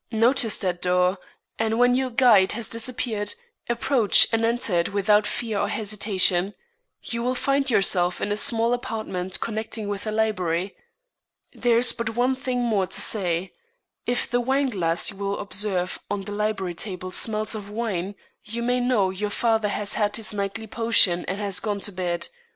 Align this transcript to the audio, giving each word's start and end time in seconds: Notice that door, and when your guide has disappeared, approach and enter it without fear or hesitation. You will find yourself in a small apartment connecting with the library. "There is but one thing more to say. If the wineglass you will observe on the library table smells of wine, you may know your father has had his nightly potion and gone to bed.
Notice 0.11 0.57
that 0.57 0.81
door, 0.81 1.19
and 1.59 1.77
when 1.77 1.93
your 1.93 2.09
guide 2.09 2.53
has 2.53 2.67
disappeared, 2.67 3.35
approach 3.69 4.25
and 4.33 4.43
enter 4.43 4.79
it 4.79 4.91
without 4.91 5.27
fear 5.27 5.59
or 5.59 5.67
hesitation. 5.69 6.55
You 7.03 7.21
will 7.21 7.35
find 7.35 7.69
yourself 7.69 8.19
in 8.19 8.31
a 8.31 8.35
small 8.35 8.73
apartment 8.73 9.39
connecting 9.41 9.87
with 9.87 10.05
the 10.05 10.11
library. 10.11 10.75
"There 11.53 11.77
is 11.77 11.93
but 11.93 12.15
one 12.15 12.35
thing 12.35 12.61
more 12.63 12.87
to 12.87 12.99
say. 12.99 13.53
If 14.07 14.27
the 14.27 14.41
wineglass 14.41 15.11
you 15.11 15.17
will 15.17 15.37
observe 15.37 15.99
on 16.09 16.21
the 16.23 16.31
library 16.31 16.73
table 16.73 17.11
smells 17.11 17.53
of 17.53 17.69
wine, 17.69 18.15
you 18.43 18.63
may 18.63 18.79
know 18.79 19.11
your 19.11 19.29
father 19.29 19.69
has 19.69 19.93
had 19.93 20.15
his 20.15 20.33
nightly 20.33 20.65
potion 20.65 21.25
and 21.25 21.61
gone 21.61 21.79
to 21.81 21.91
bed. 21.91 22.27